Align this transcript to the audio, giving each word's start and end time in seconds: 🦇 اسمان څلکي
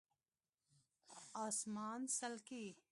🦇 1.13 1.21
اسمان 1.47 1.99
څلکي 2.17 2.63